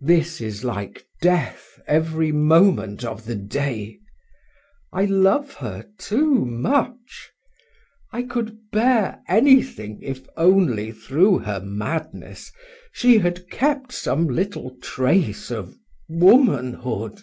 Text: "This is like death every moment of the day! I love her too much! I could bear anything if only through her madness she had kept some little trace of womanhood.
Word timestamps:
"This 0.00 0.40
is 0.40 0.64
like 0.64 1.06
death 1.22 1.80
every 1.86 2.32
moment 2.32 3.04
of 3.04 3.26
the 3.26 3.36
day! 3.36 4.00
I 4.92 5.04
love 5.04 5.54
her 5.54 5.86
too 5.98 6.44
much! 6.44 7.30
I 8.12 8.24
could 8.24 8.58
bear 8.72 9.20
anything 9.28 10.00
if 10.02 10.26
only 10.36 10.90
through 10.90 11.38
her 11.46 11.60
madness 11.60 12.50
she 12.90 13.18
had 13.18 13.48
kept 13.50 13.92
some 13.92 14.26
little 14.26 14.76
trace 14.82 15.48
of 15.48 15.76
womanhood. 16.08 17.22